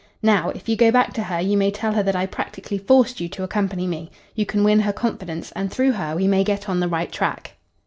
[0.23, 3.21] Now, if you go back to her you may tell her that I practically forced
[3.21, 4.09] you to accompany me.
[4.33, 7.53] You can win her confidence, and through her we may get on the right track."